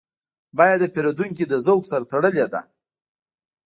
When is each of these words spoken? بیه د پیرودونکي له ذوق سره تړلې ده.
بیه 0.57 0.75
د 0.81 0.85
پیرودونکي 0.93 1.43
له 1.51 1.57
ذوق 1.65 1.81
سره 1.91 2.05
تړلې 2.11 2.45
ده. 2.53 2.61